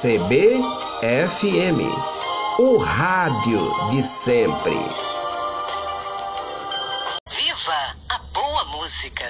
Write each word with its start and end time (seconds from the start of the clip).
CBFM, 0.00 1.82
o 2.58 2.78
rádio 2.78 3.90
de 3.90 4.02
sempre. 4.02 4.72
Viva 7.28 7.96
a 8.08 8.18
boa 8.32 8.64
música! 8.64 9.26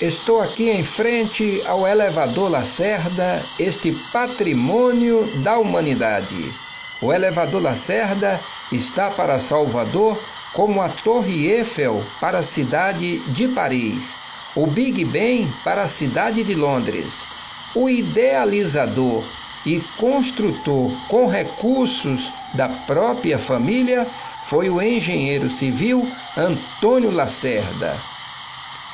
Estou 0.00 0.40
aqui 0.40 0.70
em 0.70 0.82
frente 0.82 1.62
ao 1.66 1.86
elevador 1.86 2.50
Lacerda, 2.50 3.44
este 3.58 3.92
patrimônio 4.10 5.42
da 5.42 5.58
humanidade. 5.58 6.54
O 7.02 7.12
elevador 7.12 7.62
Lacerda 7.62 8.40
está 8.72 9.10
para 9.10 9.38
Salvador 9.38 10.18
como 10.54 10.80
a 10.80 10.88
Torre 10.88 11.48
Eiffel 11.48 12.02
para 12.18 12.38
a 12.38 12.42
cidade 12.42 13.18
de 13.34 13.48
Paris, 13.48 14.18
o 14.56 14.66
Big 14.66 15.04
Ben 15.04 15.52
para 15.62 15.82
a 15.82 15.88
cidade 15.88 16.42
de 16.44 16.54
Londres. 16.54 17.26
O 17.74 17.88
idealizador 17.88 19.22
e 19.66 19.80
construtor 19.98 20.90
com 21.08 21.26
recursos 21.26 22.32
da 22.54 22.68
própria 22.68 23.38
família 23.38 24.06
foi 24.44 24.70
o 24.70 24.80
engenheiro 24.80 25.50
civil 25.50 26.08
Antônio 26.36 27.10
Lacerda. 27.10 28.02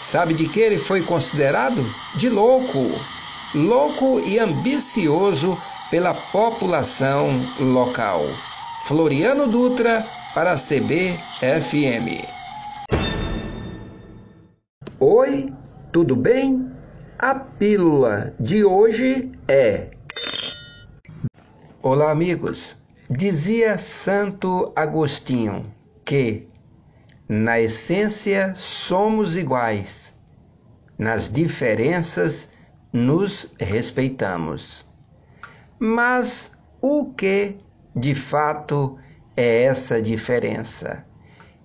Sabe 0.00 0.34
de 0.34 0.48
que 0.48 0.60
ele 0.60 0.78
foi 0.78 1.02
considerado? 1.02 1.94
De 2.16 2.28
louco. 2.28 3.00
Louco 3.54 4.20
e 4.20 4.38
ambicioso 4.38 5.56
pela 5.90 6.14
população 6.30 7.28
local. 7.58 8.28
Floriano 8.84 9.48
Dutra 9.48 10.04
para 10.34 10.52
a 10.52 10.56
CBFM. 10.56 12.26
Oi, 15.00 15.52
tudo 15.92 16.14
bem? 16.14 16.70
A 17.18 17.34
pílula 17.34 18.34
de 18.38 18.64
hoje 18.64 19.32
é. 19.48 19.95
Olá, 21.88 22.10
amigos. 22.10 22.76
Dizia 23.08 23.78
Santo 23.78 24.72
Agostinho 24.74 25.72
que 26.04 26.48
na 27.28 27.60
essência, 27.60 28.54
somos 28.56 29.36
iguais. 29.36 30.12
Nas 30.98 31.32
diferenças, 31.32 32.50
nos 32.92 33.54
respeitamos. 33.56 34.84
Mas 35.78 36.50
o 36.82 37.14
que 37.14 37.54
de 37.94 38.16
fato 38.16 38.98
é 39.36 39.62
essa 39.62 40.02
diferença? 40.02 41.06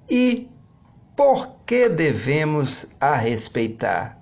E 0.08 0.52
por 1.18 1.64
que 1.66 1.90
devemos 1.90 2.86
a 3.00 3.16
respeitar? 3.16 4.20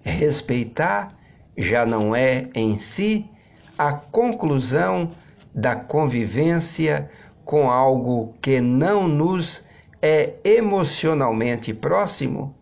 Respeitar 0.00 1.14
já 1.58 1.84
não 1.84 2.16
é 2.16 2.48
em 2.54 2.78
si 2.78 3.28
a 3.76 3.92
conclusão 3.92 5.12
da 5.56 5.74
convivência 5.74 7.10
com 7.42 7.70
algo 7.70 8.34
que 8.42 8.60
não 8.60 9.08
nos 9.08 9.64
é 10.02 10.34
emocionalmente 10.44 11.72
próximo, 11.72 12.54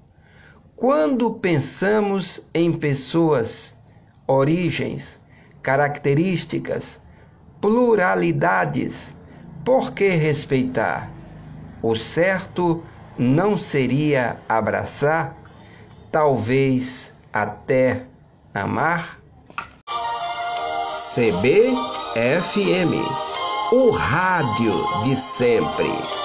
quando 0.76 1.34
pensamos 1.34 2.40
em 2.54 2.72
pessoas, 2.72 3.74
origens, 4.28 5.20
características, 5.60 7.00
pluralidades, 7.60 9.12
por 9.64 9.92
que 9.92 10.10
respeitar? 10.10 11.10
O 11.82 11.96
certo 11.96 12.84
não 13.18 13.58
seria 13.58 14.36
abraçar, 14.48 15.36
talvez 16.12 17.12
até 17.32 18.04
amar? 18.52 19.23
CBFM, 20.94 21.74
o 23.72 23.90
rádio 23.90 25.02
de 25.02 25.16
sempre. 25.16 26.23